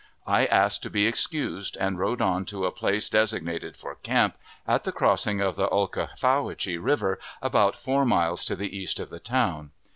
I 0.25 0.47
asked 0.47 0.81
to 0.81 0.89
be 0.89 1.05
excused, 1.05 1.77
and 1.77 1.99
rode 1.99 2.21
on 2.21 2.45
to 2.45 2.65
a 2.65 2.71
place 2.71 3.07
designated 3.07 3.77
for 3.77 3.93
camp, 3.93 4.35
at 4.67 4.83
the 4.83 4.91
crossing 4.91 5.41
of 5.41 5.55
the 5.55 5.69
Ulcofauhachee 5.69 6.79
River, 6.83 7.19
about 7.39 7.77
four 7.79 8.03
miles 8.03 8.43
to 8.45 8.55
the 8.55 8.75
east 8.75 8.99
of 8.99 9.11
the 9.11 9.19
town. 9.19 9.69